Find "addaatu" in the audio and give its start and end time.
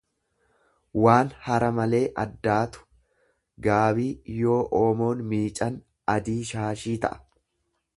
2.23-2.87